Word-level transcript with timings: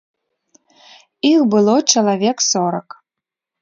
Іх 1.33 1.41
было 1.53 1.73
чалавек 1.97 2.37
сорак. 2.51 3.01